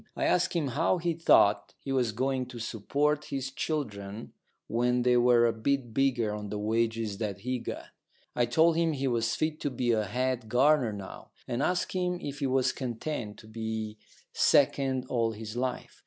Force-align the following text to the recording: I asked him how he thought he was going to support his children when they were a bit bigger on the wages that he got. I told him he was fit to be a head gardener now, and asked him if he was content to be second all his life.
I 0.15 0.23
asked 0.25 0.53
him 0.55 0.69
how 0.69 0.97
he 0.97 1.13
thought 1.13 1.75
he 1.79 1.91
was 1.91 2.11
going 2.11 2.47
to 2.47 2.57
support 2.57 3.25
his 3.25 3.51
children 3.51 4.33
when 4.65 5.03
they 5.03 5.15
were 5.15 5.45
a 5.45 5.53
bit 5.53 5.93
bigger 5.93 6.33
on 6.33 6.49
the 6.49 6.57
wages 6.57 7.19
that 7.19 7.41
he 7.41 7.59
got. 7.59 7.89
I 8.35 8.47
told 8.47 8.77
him 8.77 8.93
he 8.93 9.07
was 9.07 9.35
fit 9.35 9.59
to 9.59 9.69
be 9.69 9.91
a 9.91 10.05
head 10.05 10.49
gardener 10.49 10.91
now, 10.91 11.29
and 11.47 11.61
asked 11.61 11.91
him 11.93 12.19
if 12.19 12.39
he 12.39 12.47
was 12.47 12.71
content 12.71 13.37
to 13.41 13.47
be 13.47 13.99
second 14.33 15.05
all 15.07 15.33
his 15.33 15.55
life. 15.55 15.99